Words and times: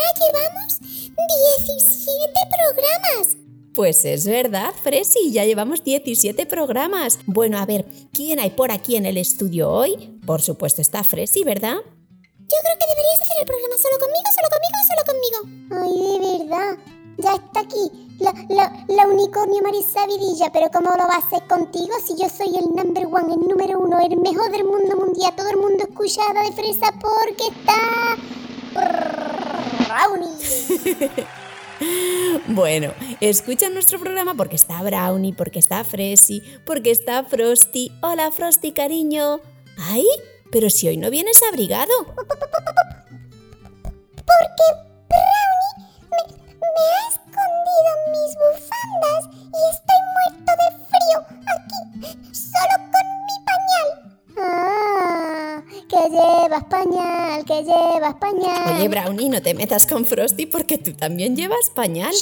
ya 0.00 0.26
llevamos 0.26 0.80
17 0.80 2.32
programas. 2.56 3.36
Pues 3.74 4.04
es 4.04 4.26
verdad, 4.26 4.72
Fresi, 4.82 5.32
ya 5.32 5.44
llevamos 5.44 5.84
17 5.84 6.46
programas. 6.46 7.18
Bueno, 7.26 7.58
a 7.58 7.66
ver, 7.66 7.86
¿quién 8.12 8.40
hay 8.40 8.50
por 8.50 8.72
aquí 8.72 8.96
en 8.96 9.06
el 9.06 9.16
estudio 9.16 9.70
hoy? 9.70 10.18
Por 10.26 10.42
supuesto 10.42 10.82
está 10.82 11.04
Fresi, 11.04 11.44
¿verdad? 11.44 11.76
Yo 11.76 12.56
creo 12.62 12.76
que 12.78 12.86
deberías 12.88 13.20
hacer 13.22 13.36
el 13.40 13.46
programa 13.46 13.74
solo 13.78 13.98
conmigo, 14.00 14.28
solo 14.34 14.48
conmigo, 14.50 14.78
solo 14.90 15.02
conmigo. 15.06 15.38
Ay, 15.80 15.94
de 16.18 16.44
verdad. 16.44 16.78
Ya 17.18 17.34
está 17.34 17.60
aquí 17.60 18.10
la, 18.18 18.32
la, 18.48 18.84
la 18.88 19.06
unicornio 19.06 19.62
Marisa 19.62 20.06
Vidilla, 20.06 20.50
pero 20.52 20.68
¿cómo 20.72 20.90
lo 20.90 21.06
va 21.06 21.14
a 21.14 21.18
hacer 21.18 21.46
contigo 21.46 21.92
si 22.04 22.16
yo 22.16 22.28
soy 22.28 22.56
el 22.56 22.64
number 22.74 23.06
one, 23.06 23.34
el 23.34 23.40
número 23.40 23.78
uno, 23.78 23.98
el 24.00 24.16
mejor 24.16 24.50
del 24.50 24.64
mundo 24.64 24.96
mundial? 24.96 25.34
Todo 25.36 25.48
el 25.50 25.58
mundo 25.58 25.84
escuchada 25.84 26.42
de 26.42 26.52
fresa 26.52 26.92
porque 27.00 27.44
está... 27.48 29.19
Brownie. 29.90 31.26
Bueno, 32.46 32.92
escucha 33.22 33.70
nuestro 33.70 33.98
programa 33.98 34.34
porque 34.34 34.54
está 34.54 34.82
Brownie, 34.82 35.32
porque 35.32 35.58
está 35.58 35.82
Fresi, 35.82 36.42
porque 36.66 36.90
está 36.90 37.24
Frosty. 37.24 37.90
Hola 38.02 38.30
Frosty, 38.30 38.72
cariño. 38.72 39.40
¡Ay! 39.78 40.04
Pero 40.52 40.68
si 40.68 40.88
hoy 40.88 40.98
no 40.98 41.08
vienes 41.08 41.40
abrigado. 41.50 41.90
Porque 42.04 42.26
Brownie 45.08 45.74
me, 46.10 46.20
me 46.60 46.84
ha 46.92 47.08
escondido 47.08 47.90
mis 48.12 48.32
bufandas 48.36 49.22
y 49.32 49.60
estoy 49.72 50.00
muerto 50.12 50.52
de 50.60 50.68
frío 50.90 51.18
aquí, 51.56 51.80
solo 52.34 52.76
con 52.92 53.06
mi 53.24 53.36
pañal. 53.46 53.88
Ah, 54.36 55.19
que 55.90 56.08
llevas 56.08 56.64
pañal, 56.64 57.44
que 57.44 57.64
llevas 57.64 58.14
pañal. 58.14 58.76
Oye, 58.76 58.88
Brownie, 58.88 59.28
no 59.28 59.42
te 59.42 59.54
metas 59.54 59.86
con 59.86 60.06
Frosty 60.06 60.46
porque 60.46 60.78
tú 60.78 60.92
también 60.94 61.34
llevas 61.34 61.70
pañal. 61.74 62.14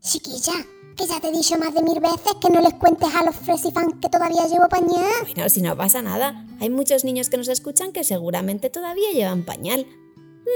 Chiquilla, 0.00 0.54
que 0.96 1.06
ya 1.06 1.20
te 1.20 1.28
he 1.28 1.32
dicho 1.32 1.58
más 1.58 1.74
de 1.74 1.82
mil 1.82 2.00
veces 2.00 2.32
que 2.40 2.48
no 2.48 2.62
les 2.62 2.74
cuentes 2.74 3.14
a 3.14 3.22
los 3.22 3.36
Fresifans 3.36 3.96
que 4.00 4.08
todavía 4.08 4.46
llevo 4.46 4.66
pañal. 4.68 5.12
Bueno, 5.22 5.48
si 5.50 5.60
no 5.60 5.76
pasa 5.76 6.00
nada, 6.00 6.46
hay 6.58 6.70
muchos 6.70 7.04
niños 7.04 7.28
que 7.28 7.36
nos 7.36 7.48
escuchan 7.48 7.92
que 7.92 8.02
seguramente 8.02 8.70
todavía 8.70 9.12
llevan 9.12 9.44
pañal. 9.44 9.86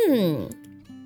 Hmm, 0.09 0.47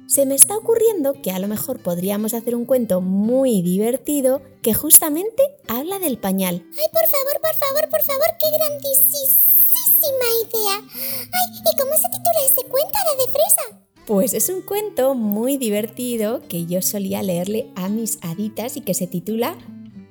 se 0.06 0.24
me 0.24 0.36
está 0.36 0.56
ocurriendo 0.56 1.20
que 1.20 1.32
a 1.32 1.40
lo 1.40 1.48
mejor 1.48 1.82
podríamos 1.82 2.32
hacer 2.32 2.54
un 2.54 2.64
cuento 2.64 3.00
muy 3.00 3.60
divertido 3.62 4.40
que 4.62 4.72
justamente 4.72 5.42
habla 5.66 5.98
del 5.98 6.18
pañal. 6.18 6.64
Ay, 6.78 6.86
por 6.92 7.08
favor, 7.08 7.40
por 7.40 7.54
favor, 7.56 7.90
por 7.90 8.02
favor, 8.02 8.26
qué 8.38 8.56
grandísima 8.56 9.67
idea. 9.88 10.80
Ay, 10.80 11.58
¿y 11.58 11.80
cómo 11.80 11.92
se 11.94 12.08
titula 12.08 12.46
ese 12.46 12.68
cuento, 12.68 12.94
la 13.04 13.24
de 13.24 13.32
fresa? 13.32 13.88
Pues 14.06 14.34
es 14.34 14.48
un 14.48 14.62
cuento 14.62 15.14
muy 15.14 15.58
divertido 15.58 16.40
que 16.48 16.66
yo 16.66 16.80
solía 16.82 17.22
leerle 17.22 17.70
a 17.76 17.88
mis 17.88 18.18
haditas 18.22 18.76
y 18.76 18.80
que 18.80 18.94
se 18.94 19.06
titula 19.06 19.56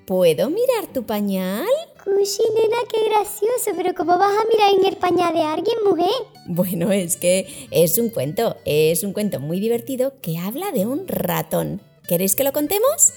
¿Puedo 0.06 0.50
mirar 0.50 0.88
tu 0.94 1.06
pañal? 1.06 1.66
Cushi, 2.04 2.44
nena, 2.56 2.78
qué 2.90 3.10
gracioso, 3.10 3.72
pero 3.76 3.94
¿cómo 3.94 4.18
vas 4.18 4.32
a 4.32 4.48
mirar 4.48 4.74
en 4.80 4.86
el 4.86 4.96
pañal 4.96 5.34
de 5.34 5.42
alguien, 5.42 5.76
mujer? 5.86 6.08
Bueno, 6.46 6.92
es 6.94 7.18
que 7.18 7.68
es 7.72 7.98
un 7.98 8.10
cuento, 8.10 8.56
es 8.64 9.04
un 9.04 9.12
cuento 9.12 9.42
muy 9.42 9.60
divertido 9.60 10.14
que 10.22 10.38
habla 10.38 10.72
de 10.72 10.86
un 10.86 11.08
ratón. 11.08 11.82
¿Queréis 12.08 12.36
que 12.36 12.46
lo 12.46 12.54
contemos? 12.54 13.12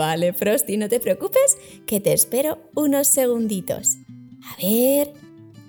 Vale, 0.00 0.32
Frosty, 0.32 0.78
no 0.78 0.88
te 0.88 0.98
preocupes, 0.98 1.58
que 1.84 2.00
te 2.00 2.14
espero 2.14 2.56
unos 2.74 3.06
segunditos. 3.06 3.98
A 4.42 4.56
ver. 4.56 5.12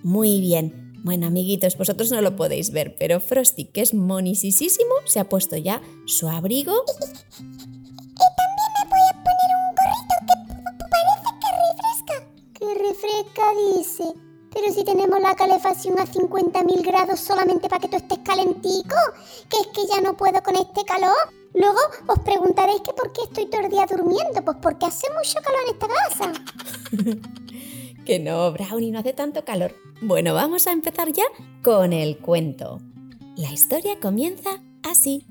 Muy 0.04 0.40
bien. 0.40 0.94
Bueno, 1.04 1.28
amiguitos, 1.28 1.78
vosotros 1.78 2.12
no 2.12 2.22
lo 2.22 2.38
podéis 2.38 2.72
ver, 2.72 2.96
pero 2.98 3.20
Frosty, 3.20 3.66
que 3.66 3.82
es 3.82 3.94
monisísimo, 3.94 4.94
se 5.04 5.20
ha 5.20 5.28
puesto 5.28 5.58
ya 5.58 5.82
su 6.06 6.30
abrigo 6.30 6.86
tenemos 14.84 15.20
la 15.22 15.36
calefacción 15.36 16.00
a 16.00 16.06
50.000 16.06 16.86
grados 16.86 17.20
solamente 17.20 17.68
para 17.70 17.82
que 17.82 17.88
tú 17.88 17.98
estés 17.98 18.20
calentico, 18.20 18.96
que 19.50 19.58
es 19.60 19.68
que 19.68 19.86
ya 19.88 20.02
no 20.02 20.16
puedo 20.16 20.42
con 20.44 20.56
este 20.56 20.84
calor. 20.86 21.16
Luego 21.54 21.80
os 22.08 22.20
preguntaréis 22.20 22.82
que 22.82 22.94
por 22.94 23.12
qué 23.12 23.22
estoy 23.24 23.46
todo 23.48 23.62
el 23.62 23.72
día 23.72 23.86
durmiendo. 23.86 24.44
Pues 24.44 24.58
porque 24.62 24.86
hace 24.86 25.08
mucho 25.12 25.40
calor 25.44 25.62
en 25.68 25.74
esta 25.74 25.88
casa. 25.88 26.34
Que 28.06 28.18
no, 28.18 28.52
Brownie, 28.52 28.92
no 28.92 29.00
hace 29.00 29.14
tanto 29.14 29.46
calor. 29.46 29.76
Bueno, 30.02 30.34
vamos 30.34 30.66
a 30.66 30.72
empezar 30.72 31.14
ya 31.14 31.26
con 31.64 31.94
el 31.94 32.18
cuento. 32.18 32.80
La 33.36 33.52
historia 33.52 34.00
comienza 34.00 34.62
así. 34.82 35.28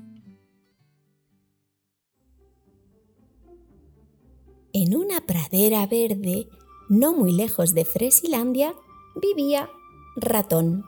En 4.73 4.95
una 4.95 5.19
pradera 5.21 5.85
verde, 5.85 6.47
no 6.87 7.13
muy 7.13 7.33
lejos 7.33 7.73
de 7.73 7.83
Fresilandia, 7.83 8.73
vivía 9.15 9.69
Ratón. 10.15 10.85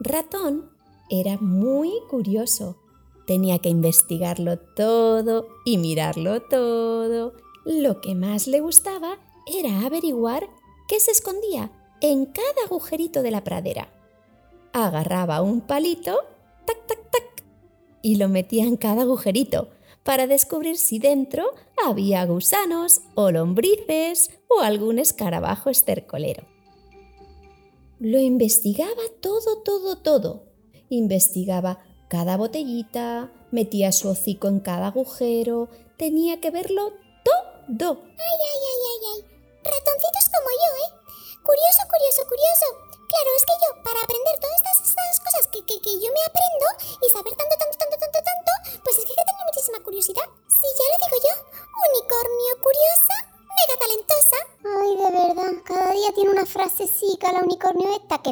Ratón 0.00 0.70
era 1.10 1.38
muy 1.38 1.92
curioso. 2.08 2.76
Tenía 3.26 3.58
que 3.58 3.70
investigarlo 3.70 4.58
todo 4.58 5.48
y 5.64 5.78
mirarlo 5.78 6.42
todo. 6.42 7.32
Lo 7.64 8.00
que 8.00 8.14
más 8.14 8.46
le 8.46 8.60
gustaba 8.60 9.18
era 9.46 9.86
averiguar 9.86 10.48
qué 10.88 11.00
se 11.00 11.10
escondía 11.10 11.70
en 12.00 12.26
cada 12.26 12.66
agujerito 12.66 13.22
de 13.22 13.30
la 13.30 13.44
pradera. 13.44 13.88
Agarraba 14.72 15.40
un 15.40 15.62
palito, 15.62 16.18
tac, 16.66 16.86
tac, 16.86 17.10
tac, 17.10 17.44
y 18.02 18.16
lo 18.16 18.28
metía 18.28 18.64
en 18.64 18.76
cada 18.76 19.02
agujerito 19.02 19.70
para 20.02 20.26
descubrir 20.26 20.76
si 20.76 20.98
dentro 20.98 21.46
había 21.82 22.24
gusanos 22.26 23.00
o 23.14 23.30
lombrices 23.30 24.30
o 24.48 24.60
algún 24.60 24.98
escarabajo 24.98 25.70
estercolero. 25.70 26.53
Lo 28.00 28.18
investigaba 28.18 29.02
todo, 29.20 29.62
todo, 29.62 29.98
todo. 29.98 30.44
Investigaba 30.88 31.78
cada 32.08 32.36
botellita, 32.36 33.32
metía 33.50 33.92
su 33.92 34.08
hocico 34.08 34.48
en 34.48 34.60
cada 34.60 34.88
agujero, 34.88 35.68
tenía 35.96 36.40
que 36.40 36.50
verlo 36.50 36.92
todo. 37.24 38.02
Ay, 38.02 38.38
ay, 38.50 38.60
ay, 38.70 38.80
ay, 38.90 39.00
ay. 39.14 39.20
Ratoncitos 39.64 40.26
como 40.34 40.50
yo, 40.50 40.70
¿eh? 40.84 40.90
Curioso, 41.42 41.82
curioso, 41.88 42.22
curioso. 42.28 42.66
Claro, 43.08 43.30
es 43.36 43.44
que 43.46 43.56
yo, 43.62 43.82
para 43.82 44.06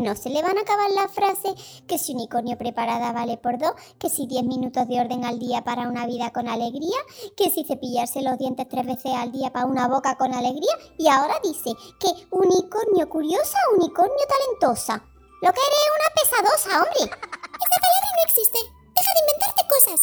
no 0.03 0.17
se 0.17 0.31
le 0.31 0.43
van 0.43 0.59
a 0.59 0.63
acabar 0.63 0.91
las 0.91 1.11
frases, 1.13 1.83
que 1.87 1.99
si 1.99 2.15
unicornio 2.15 2.59
preparada 2.59 3.13
vale 3.13 3.37
por 3.39 3.59
dos, 3.59 3.73
que 3.99 4.11
si 4.11 4.27
10 4.27 4.45
minutos 4.45 4.89
de 4.89 5.01
orden 5.01 5.25
al 5.25 5.39
día 5.39 5.65
para 5.65 5.89
una 5.89 6.07
vida 6.07 6.31
con 6.33 6.49
alegría, 6.49 6.99
que 7.37 7.51
si 7.51 7.65
cepillarse 7.65 8.23
los 8.23 8.39
dientes 8.39 8.69
tres 8.69 8.87
veces 8.87 9.13
al 9.15 9.33
día 9.33 9.53
para 9.53 9.67
una 9.67 9.89
boca 9.89 10.17
con 10.17 10.35
alegría, 10.35 10.73
y 10.99 11.09
ahora 11.09 11.35
dice 11.43 11.71
que 11.99 12.09
unicornio 12.31 13.09
curiosa, 13.09 13.59
unicornio 13.77 14.25
talentosa. 14.29 15.05
Lo 15.41 15.53
que 15.53 15.61
eres 15.61 15.89
una 15.97 16.15
pesadosa, 16.15 16.83
hombre. 16.83 17.03
Esa 17.03 17.79
palabra 17.81 18.09
no 18.17 18.25
existe. 18.27 18.59
Deja 18.95 19.11
de 19.15 19.21
inventarte 19.21 19.63
cosas. 19.69 20.01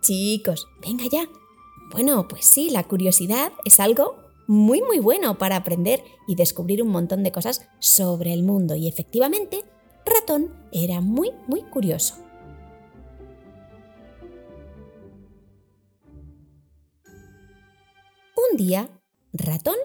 Chicos, 0.00 0.66
venga 0.80 1.04
ya. 1.10 1.28
Bueno, 1.92 2.26
pues 2.26 2.46
sí, 2.46 2.70
la 2.70 2.84
curiosidad 2.84 3.52
es 3.64 3.78
algo 3.78 4.21
muy 4.46 4.82
muy 4.82 4.98
bueno 4.98 5.38
para 5.38 5.56
aprender 5.56 6.02
y 6.26 6.34
descubrir 6.34 6.82
un 6.82 6.88
montón 6.88 7.22
de 7.22 7.32
cosas 7.32 7.68
sobre 7.78 8.32
el 8.32 8.42
mundo 8.42 8.74
y 8.74 8.88
efectivamente, 8.88 9.64
Ratón 10.04 10.52
era 10.72 11.00
muy 11.00 11.30
muy 11.46 11.62
curioso. 11.62 12.16
Un 18.50 18.56
día, 18.56 18.90
Ratón 19.32 19.76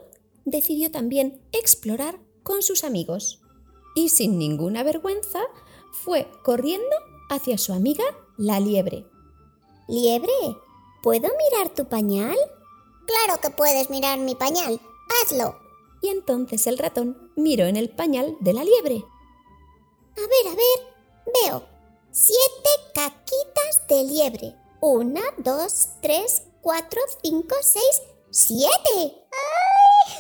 decidió 0.45 0.91
también 0.91 1.41
explorar 1.51 2.19
con 2.43 2.61
sus 2.61 2.83
amigos 2.83 3.41
y 3.95 4.09
sin 4.09 4.37
ninguna 4.37 4.83
vergüenza 4.83 5.39
fue 5.91 6.27
corriendo 6.43 6.95
hacia 7.29 7.57
su 7.57 7.73
amiga 7.73 8.03
la 8.37 8.59
liebre. 8.59 9.05
Liebre, 9.87 10.57
¿puedo 11.01 11.27
mirar 11.27 11.73
tu 11.73 11.87
pañal? 11.87 12.37
Claro 13.07 13.41
que 13.41 13.49
puedes 13.49 13.89
mirar 13.89 14.19
mi 14.19 14.35
pañal. 14.35 14.79
Hazlo. 15.23 15.59
Y 16.01 16.09
entonces 16.09 16.67
el 16.67 16.77
ratón 16.77 17.31
miró 17.35 17.65
en 17.65 17.75
el 17.75 17.89
pañal 17.89 18.37
de 18.41 18.53
la 18.53 18.63
liebre. 18.63 19.03
A 20.15 20.21
ver, 20.21 20.47
a 20.47 20.55
ver. 20.55 20.95
Veo 21.41 21.77
siete 22.11 22.69
caquitas 22.95 23.87
de 23.87 24.03
liebre. 24.03 24.55
Una, 24.81 25.21
dos, 25.37 25.89
tres, 26.01 26.43
cuatro, 26.61 26.99
cinco, 27.21 27.55
seis, 27.61 28.01
siete. 28.31 28.71
¡Ay! 28.95 30.13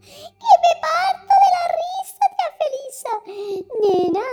¡Que 0.02 0.52
me 0.62 0.82
risa, 0.82 1.11
Felisa! 3.02 3.22
Nena, 3.80 4.26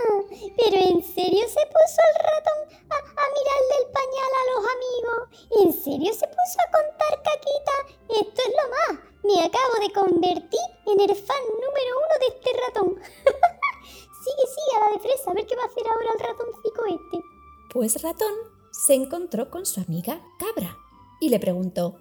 ¿pero 0.56 0.76
en 0.76 1.02
serio 1.02 1.44
se 1.48 1.66
puso 1.66 2.00
el 2.08 2.16
ratón 2.22 2.60
a, 2.90 2.96
a 2.96 3.24
mirarle 3.34 3.74
el 3.80 3.92
pañal 3.92 4.32
a 4.40 4.46
los 4.50 4.64
amigos? 4.74 5.20
¿En 5.62 5.72
serio 5.72 6.12
se 6.12 6.26
puso 6.26 6.56
a 6.60 6.70
contar 6.70 7.22
caquita? 7.22 7.76
Esto 8.08 8.42
es 8.42 8.54
lo 8.54 8.66
más. 8.70 9.04
Me 9.22 9.44
acabo 9.44 9.74
de 9.80 9.92
convertir 9.92 10.60
en 10.86 11.00
el 11.00 11.14
fan 11.14 11.44
número 11.54 11.90
uno 11.96 12.18
de 12.20 12.26
este 12.28 12.60
ratón. 12.60 13.00
sigue, 14.24 14.46
sigue 14.46 14.76
a 14.76 14.84
la 14.84 14.92
de 14.92 14.98
fresa, 15.00 15.30
a 15.30 15.34
ver 15.34 15.46
qué 15.46 15.56
va 15.56 15.62
a 15.62 15.66
hacer 15.66 15.86
ahora 15.86 16.12
el 16.12 16.20
ratoncito 16.20 16.86
este. 16.86 17.24
Pues 17.72 18.02
Ratón 18.02 18.34
se 18.72 18.94
encontró 18.94 19.50
con 19.50 19.64
su 19.64 19.80
amiga 19.80 20.20
Cabra 20.38 20.76
y 21.20 21.28
le 21.28 21.38
preguntó, 21.38 21.96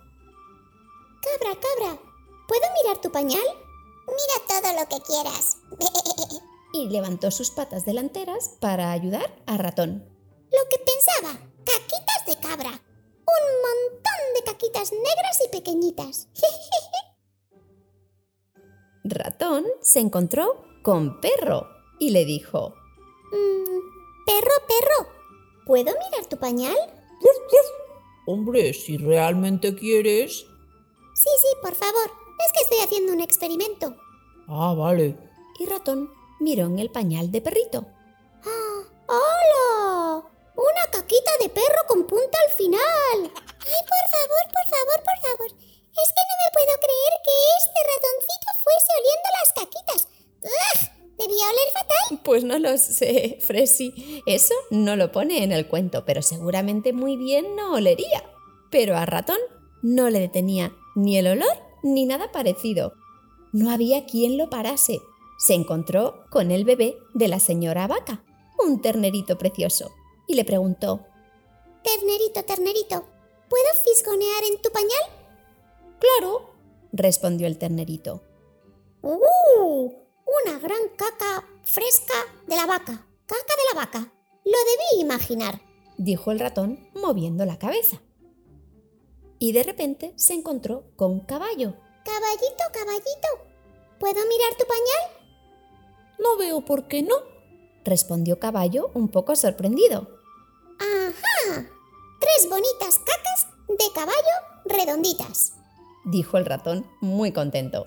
Cabra, 1.22 1.60
cabra, 1.60 2.00
¿puedo 2.48 2.62
mirar 2.82 3.02
tu 3.02 3.12
pañal? 3.12 3.44
Mira 4.08 4.48
todo 4.48 4.74
lo 4.74 4.88
que 4.88 5.04
quieras. 5.04 5.58
y 6.74 6.90
levantó 6.90 7.32
sus 7.32 7.52
patas 7.52 7.86
delanteras 7.86 8.56
para 8.60 8.92
ayudar 8.92 9.34
a 9.46 9.58
Ratón. 9.58 10.04
Lo 10.52 10.60
que 10.70 10.78
pensaba, 10.80 11.40
caquitas 11.66 12.26
de 12.28 12.36
cabra. 12.48 12.72
Un 12.72 13.62
montón 13.62 14.34
de 14.36 14.44
caquitas 14.44 14.92
negras 14.92 15.40
y 15.46 15.50
pequeñitas. 15.50 16.28
Ratón 19.04 19.66
se 19.82 20.00
encontró 20.00 20.64
con 20.84 21.20
Perro 21.22 21.68
y 22.00 22.12
le 22.12 22.26
dijo, 22.26 22.74
Mm, 23.32 23.80
perro, 24.26 24.54
perro, 24.68 25.10
¿puedo 25.66 25.92
mirar 25.92 26.26
tu 26.28 26.38
pañal? 26.38 26.76
Hombre, 28.26 28.74
si 28.74 28.98
realmente 28.98 29.76
quieres. 29.76 30.46
Sí, 31.14 31.30
sí, 31.42 31.48
por 31.62 31.76
favor. 31.76 32.12
Es 32.46 32.54
que 32.54 32.64
estoy 32.64 32.80
haciendo 32.80 33.14
un 33.14 33.22
experimento. 33.22 33.96
Ah, 34.48 34.74
vale. 34.76 35.18
y 35.60 35.66
Ratón 35.66 36.10
miró 36.40 36.66
en 36.66 36.80
el 36.80 36.90
pañal 36.92 37.32
de 37.32 37.42
Perrito. 37.42 37.86
¡Hola! 39.08 40.24
Una 40.56 40.92
caquita 40.92 41.32
de 41.42 41.50
perro 41.50 41.84
con 41.88 42.06
punta 42.06 42.38
al 42.48 42.54
final. 42.54 42.82
Ay, 42.82 43.82
por 43.88 44.06
favor, 44.14 44.44
por 44.52 44.68
favor, 44.68 45.04
por 45.06 45.20
favor. 45.24 45.48
Es 45.48 46.10
que 46.16 46.24
no 46.28 46.36
me 46.42 46.50
puedo 46.54 46.74
creer 46.86 47.14
que 47.24 47.36
este 47.60 47.80
ratoncito 47.92 48.50
fuese 48.64 48.92
oliendo 49.00 49.30
las 49.40 49.54
caquitas. 49.54 50.08
¡Ugh! 50.44 51.00
Debía 51.18 51.46
oler 51.46 51.74
fatal. 51.74 52.22
Pues 52.24 52.44
no 52.44 52.60
lo 52.60 52.78
sé, 52.78 53.38
Fresi. 53.42 54.22
Eso 54.26 54.54
no 54.70 54.96
lo 54.96 55.12
pone 55.12 55.44
en 55.44 55.52
el 55.52 55.68
cuento, 55.68 56.06
pero 56.06 56.22
seguramente 56.22 56.94
muy 56.94 57.18
bien 57.18 57.56
no 57.56 57.74
olería. 57.74 58.24
Pero 58.70 58.96
a 58.96 59.06
Ratón 59.06 59.40
no 59.82 60.10
le 60.10 60.20
detenía 60.20 60.72
ni 60.96 61.18
el 61.18 61.28
olor 61.28 61.58
ni 61.84 62.06
nada 62.06 62.32
parecido. 62.32 62.94
No 63.52 63.72
había 63.72 64.06
quien 64.06 64.38
lo 64.38 64.50
parase. 64.50 65.00
Se 65.40 65.54
encontró 65.54 66.26
con 66.30 66.52
el 66.52 66.66
bebé 66.66 66.98
de 67.14 67.30
la 67.30 67.40
señora 67.40 67.88
Vaca, 67.88 68.26
un 68.62 68.82
ternerito 68.82 69.38
precioso, 69.38 69.90
y 70.28 70.36
le 70.36 70.44
preguntó, 70.44 71.06
Ternerito, 71.82 72.44
ternerito, 72.44 73.06
¿puedo 73.48 73.66
fisgonear 73.86 74.44
en 74.44 74.62
tu 74.62 74.70
pañal? 74.70 75.00
Claro, 75.98 76.50
respondió 76.92 77.48
el 77.48 77.58
ternerito. 77.58 78.22
¡Uh! 79.02 79.94
Una 80.44 80.60
gran 80.60 80.90
caca 80.98 81.48
fresca 81.64 82.14
de 82.46 82.58
la 82.58 82.66
vaca. 82.66 83.08
Caca 83.26 83.54
de 83.56 83.74
la 83.74 83.80
vaca. 83.80 84.14
Lo 84.44 84.52
debí 84.52 85.02
imaginar. 85.02 85.62
dijo 85.98 86.32
el 86.32 86.40
ratón 86.40 86.90
moviendo 86.96 87.46
la 87.46 87.58
cabeza. 87.58 88.02
Y 89.40 89.54
de 89.54 89.64
repente 89.64 90.14
se 90.18 90.34
encontró 90.34 90.84
con 90.98 91.22
Caballo. 91.22 91.76
Caballito, 92.04 92.64
caballito, 92.74 93.28
¿puedo 94.00 94.20
mirar 94.28 94.56
tu 94.58 94.66
pañal? 94.66 95.19
No 96.22 96.38
veo 96.38 96.62
por 96.62 96.88
qué 96.88 97.02
no, 97.04 97.16
respondió 97.84 98.40
Caballo 98.40 98.92
un 98.94 99.08
poco 99.10 99.36
sorprendido. 99.36 100.08
¡Ajá! 100.80 101.70
Tres 102.20 102.50
bonitas 102.50 103.00
cacas 103.00 103.48
de 103.68 103.86
caballo 103.94 104.16
redonditas. 104.66 105.54
dijo 106.06 106.38
el 106.38 106.46
ratón 106.46 106.86
muy 107.02 107.32
contento. 107.32 107.86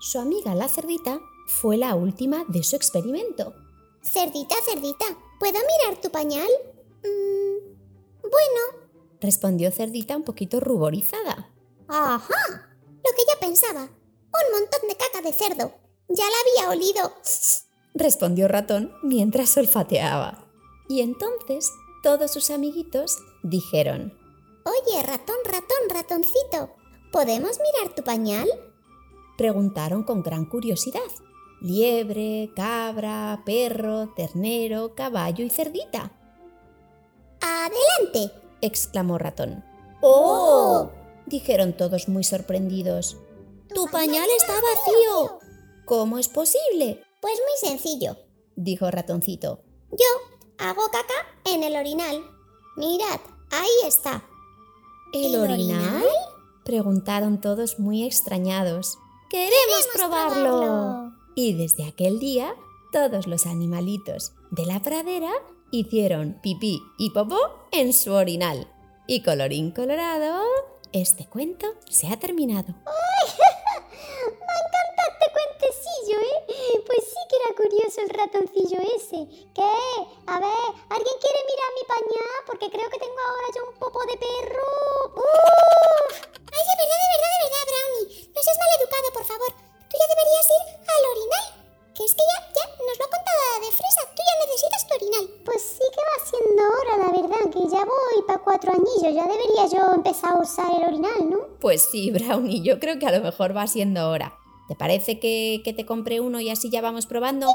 Su 0.00 0.18
amiga 0.18 0.54
la 0.54 0.68
cerdita 0.68 1.20
fue 1.46 1.76
la 1.76 1.94
última 1.94 2.44
de 2.48 2.62
su 2.64 2.74
experimento. 2.76 3.54
Cerdita, 4.02 4.56
cerdita, 4.64 5.04
¿puedo 5.38 5.58
mirar 5.60 6.00
tu 6.00 6.10
pañal? 6.10 6.48
Mm, 7.04 7.72
bueno, 8.22 8.82
Respondió 9.20 9.70
Cerdita 9.70 10.16
un 10.16 10.24
poquito 10.24 10.58
ruborizada. 10.58 11.48
ajá. 11.86 12.68
Lo 13.04 13.10
que 13.16 13.22
yo 13.32 13.38
pensaba. 13.40 13.82
Un 13.82 14.60
montón 14.60 14.88
de 14.88 14.96
caca 14.96 15.20
de 15.22 15.32
cerdo. 15.32 15.72
Ya 16.14 16.24
la 16.24 16.64
había 16.64 16.70
olido. 16.78 17.12
Respondió 17.94 18.48
Ratón 18.48 18.92
mientras 19.02 19.56
olfateaba. 19.56 20.44
Y 20.88 21.00
entonces 21.00 21.70
todos 22.02 22.30
sus 22.32 22.50
amiguitos 22.50 23.18
dijeron, 23.42 24.12
Oye, 24.64 25.02
ratón, 25.02 25.36
ratón, 25.44 25.88
ratoncito, 25.88 26.70
¿podemos 27.10 27.58
mirar 27.58 27.94
tu 27.94 28.02
pañal? 28.02 28.48
preguntaron 29.36 30.04
con 30.04 30.22
gran 30.22 30.44
curiosidad. 30.44 31.00
Liebre, 31.60 32.50
cabra, 32.54 33.42
perro, 33.46 34.12
ternero, 34.14 34.94
caballo 34.94 35.44
y 35.44 35.50
cerdita, 35.50 36.12
Adelante. 37.40 38.34
exclamó 38.60 39.18
Ratón. 39.18 39.64
¡Oh! 40.00 40.90
dijeron 41.26 41.76
todos 41.76 42.08
muy 42.08 42.24
sorprendidos. 42.24 43.16
¡Tu 43.74 43.86
pañal 43.86 44.28
está 44.36 44.52
vacío! 44.54 45.38
¿Cómo 45.92 46.16
es 46.16 46.30
posible? 46.30 47.04
Pues 47.20 47.34
muy 47.34 47.68
sencillo. 47.68 48.16
dijo 48.56 48.90
Ratoncito. 48.90 49.60
Yo 49.90 50.06
hago 50.56 50.84
caca 50.86 51.12
en 51.44 51.62
el 51.62 51.76
orinal. 51.76 52.24
Mirad, 52.78 53.20
ahí 53.50 53.68
está. 53.86 54.24
¿El, 55.12 55.34
¿El 55.34 55.40
orinal? 55.42 55.80
orinal? 55.82 56.04
Preguntaron 56.64 57.42
todos 57.42 57.78
muy 57.78 58.04
extrañados. 58.04 58.96
¡Queremos, 59.28 59.86
probarlo! 59.94 60.60
probarlo! 60.60 61.12
Y 61.34 61.52
desde 61.58 61.84
aquel 61.84 62.18
día, 62.18 62.54
todos 62.90 63.26
los 63.26 63.44
animalitos 63.44 64.32
de 64.50 64.64
la 64.64 64.80
pradera 64.80 65.30
hicieron 65.72 66.40
pipí 66.42 66.80
y 66.96 67.10
popó 67.10 67.38
en 67.70 67.92
su 67.92 68.14
orinal. 68.14 68.66
Y 69.06 69.22
colorín 69.22 69.72
colorado, 69.72 70.42
este 70.94 71.26
cuento 71.26 71.66
se 71.90 72.08
ha 72.08 72.18
terminado. 72.18 72.68
Me 74.24 74.54
encanta 74.62 75.02
este 75.10 75.26
cuentecillo, 75.32 76.18
¿eh? 76.20 76.71
Pues 76.86 77.04
sí 77.04 77.20
que 77.30 77.36
era 77.36 77.50
curioso 77.56 78.00
el 78.00 78.10
ratoncillo 78.10 78.78
ese. 78.96 79.20
¿Qué? 79.54 79.74
A 80.26 80.36
ver, 80.40 80.68
¿alguien 80.90 81.16
quiere 81.22 81.40
mirar 81.46 81.70
mi 81.78 81.84
pañal? 81.86 82.38
Porque 82.46 82.70
creo 82.70 82.90
que 82.90 82.98
tengo 82.98 83.20
ahora 83.20 83.48
yo 83.54 83.62
un 83.70 83.78
popo 83.78 84.00
de 84.06 84.16
perro. 84.18 84.68
¡Uf! 85.16 86.12
Ay, 86.12 86.62
de 86.68 86.74
verdad, 86.82 86.98
de 87.02 87.08
verdad, 87.12 87.32
de 87.32 87.40
verdad, 87.46 87.64
Brownie. 87.70 88.06
No 88.34 88.40
seas 88.42 88.58
maleducado, 88.58 89.06
por 89.14 89.24
favor. 89.24 89.50
Tú 89.88 89.94
ya 89.94 90.06
deberías 90.10 90.46
ir 90.50 90.62
al 90.82 91.02
orinal. 91.12 91.46
Que 91.94 92.04
es 92.04 92.14
que 92.16 92.24
ya, 92.24 92.38
ya, 92.56 92.64
nos 92.82 92.96
lo 92.98 93.04
ha 93.04 93.12
contado 93.14 93.40
la 93.52 93.58
de 93.62 93.72
fresa. 93.72 94.02
Tú 94.16 94.20
ya 94.26 94.34
necesitas 94.42 94.82
tu 94.88 94.92
orinal. 94.98 95.24
Pues 95.44 95.60
sí 95.62 95.86
que 95.94 96.02
va 96.02 96.16
siendo 96.26 96.62
hora, 96.66 96.94
la 96.98 97.10
verdad, 97.14 97.44
que 97.52 97.62
ya 97.70 97.82
voy 97.84 98.18
para 98.26 98.42
cuatro 98.42 98.72
añillos. 98.72 99.12
Ya 99.14 99.26
debería 99.30 99.64
yo 99.70 99.94
empezar 99.94 100.34
a 100.34 100.42
usar 100.42 100.68
el 100.74 100.88
orinal, 100.88 101.30
¿no? 101.30 101.38
Pues 101.60 101.86
sí, 101.90 102.10
Brownie, 102.10 102.62
yo 102.62 102.80
creo 102.80 102.98
que 102.98 103.06
a 103.06 103.12
lo 103.12 103.22
mejor 103.22 103.56
va 103.56 103.66
siendo 103.66 104.10
hora. 104.10 104.41
¿Te 104.68 104.74
parece 104.74 105.18
que, 105.18 105.60
que 105.64 105.72
te 105.72 105.84
compre 105.84 106.20
uno 106.20 106.40
y 106.40 106.50
así 106.50 106.70
ya 106.70 106.80
vamos 106.80 107.06
probando? 107.06 107.46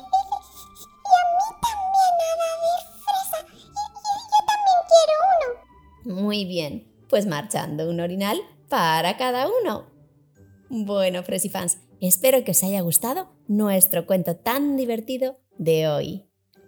Muy 6.06 6.46
bien, 6.46 6.88
pues 7.10 7.26
marchando 7.26 7.90
un 7.90 8.00
orinal 8.00 8.40
para 8.70 9.18
cada 9.18 9.48
uno. 9.62 9.88
Bueno, 10.70 11.24
Fresifans, 11.24 11.80
espero 12.02 12.44
que 12.44 12.52
os 12.52 12.64
haya 12.64 12.82
gustado 12.82 13.30
nuestro 13.48 14.06
cuento 14.06 14.36
tan 14.36 14.78
divertido 14.78 15.38
de 15.58 15.88
hoy. 15.88 16.26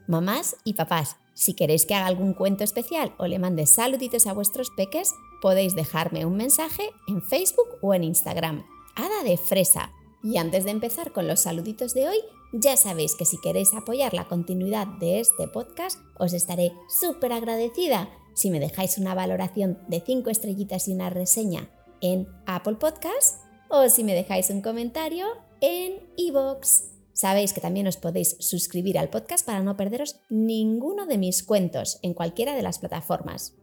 Mamás 0.07 0.55
y 0.63 0.73
papás, 0.73 1.17
si 1.33 1.53
queréis 1.53 1.85
que 1.85 1.95
haga 1.95 2.07
algún 2.07 2.33
cuento 2.33 2.63
especial 2.63 3.13
o 3.17 3.27
le 3.27 3.39
mande 3.39 3.65
saluditos 3.65 4.27
a 4.27 4.33
vuestros 4.33 4.71
peques, 4.75 5.13
podéis 5.41 5.75
dejarme 5.75 6.25
un 6.25 6.35
mensaje 6.35 6.89
en 7.07 7.21
Facebook 7.21 7.77
o 7.81 7.93
en 7.93 8.03
Instagram. 8.03 8.65
Hada 8.95 9.23
de 9.23 9.37
Fresa. 9.37 9.93
Y 10.23 10.37
antes 10.37 10.65
de 10.65 10.71
empezar 10.71 11.11
con 11.11 11.27
los 11.27 11.41
saluditos 11.41 11.93
de 11.93 12.09
hoy, 12.09 12.17
ya 12.51 12.75
sabéis 12.77 13.15
que 13.15 13.25
si 13.25 13.37
queréis 13.39 13.73
apoyar 13.73 14.13
la 14.13 14.27
continuidad 14.27 14.87
de 14.99 15.19
este 15.19 15.47
podcast, 15.47 15.99
os 16.17 16.33
estaré 16.33 16.73
súper 16.89 17.31
agradecida 17.31 18.09
si 18.33 18.49
me 18.49 18.59
dejáis 18.59 18.97
una 18.97 19.15
valoración 19.15 19.79
de 19.87 20.01
5 20.05 20.29
estrellitas 20.29 20.87
y 20.87 20.93
una 20.93 21.09
reseña 21.09 21.69
en 22.01 22.27
Apple 22.45 22.75
Podcast 22.75 23.41
o 23.69 23.87
si 23.89 24.03
me 24.03 24.15
dejáis 24.15 24.49
un 24.49 24.61
comentario 24.61 25.27
en 25.61 26.09
iVoox. 26.17 26.83
Sabéis 27.13 27.53
que 27.53 27.61
también 27.61 27.87
os 27.87 27.97
podéis 27.97 28.37
suscribir 28.39 28.97
al 28.97 29.09
podcast 29.09 29.45
para 29.45 29.61
no 29.61 29.75
perderos 29.75 30.21
ninguno 30.29 31.05
de 31.05 31.17
mis 31.17 31.43
cuentos 31.43 31.99
en 32.01 32.13
cualquiera 32.13 32.55
de 32.55 32.61
las 32.61 32.79
plataformas. 32.79 33.55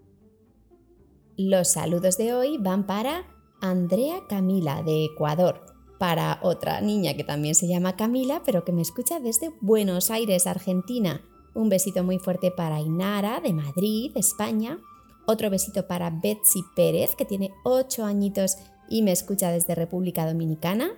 Los 1.37 1.69
saludos 1.69 2.19
de 2.19 2.35
hoy 2.35 2.59
van 2.59 2.87
para 2.87 3.27
Andrea 3.61 4.21
Camila 4.29 4.83
de 4.83 5.07
Ecuador, 5.07 5.76
para 5.99 6.39
otra 6.43 6.81
niña 6.81 7.15
que 7.15 7.25
también 7.25 7.55
se 7.55 7.67
llama 7.67 7.97
Camila, 7.97 8.43
pero 8.45 8.65
que 8.65 8.73
me 8.73 8.83
escucha 8.83 9.21
desde 9.21 9.53
Buenos 9.61 10.11
Aires, 10.11 10.47
Argentina. 10.47 11.23
Un 11.55 11.69
besito 11.69 12.05
muy 12.05 12.19
fuerte 12.19 12.51
para 12.51 12.81
Inara 12.81 13.41
de 13.41 13.53
Madrid, 13.53 14.13
España. 14.15 14.79
Otro 15.27 15.51
besito 15.51 15.87
para 15.87 16.11
Betsy 16.11 16.63
Pérez, 16.75 17.17
que 17.17 17.25
tiene 17.25 17.51
8 17.65 18.05
añitos 18.05 18.59
y 18.89 19.03
me 19.03 19.13
escucha 19.13 19.51
desde 19.51 19.75
República 19.75 20.27
Dominicana. 20.27 20.91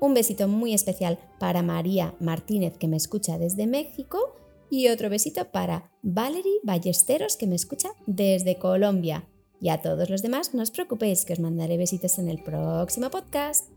Un 0.00 0.14
besito 0.14 0.48
muy 0.48 0.72
especial 0.72 1.18
para 1.38 1.62
María 1.62 2.14
Martínez, 2.20 2.78
que 2.78 2.88
me 2.88 2.96
escucha 2.96 3.38
desde 3.38 3.66
México. 3.66 4.36
Y 4.70 4.88
otro 4.88 5.10
besito 5.10 5.46
para 5.50 5.90
Valerie 6.02 6.60
Ballesteros, 6.62 7.36
que 7.36 7.46
me 7.46 7.56
escucha 7.56 7.90
desde 8.06 8.58
Colombia. 8.58 9.28
Y 9.60 9.68
a 9.68 9.80
todos 9.82 10.10
los 10.10 10.22
demás, 10.22 10.54
no 10.54 10.62
os 10.62 10.70
preocupéis, 10.70 11.24
que 11.24 11.32
os 11.32 11.40
mandaré 11.40 11.76
besitos 11.76 12.18
en 12.18 12.28
el 12.28 12.42
próximo 12.42 13.10
podcast. 13.10 13.73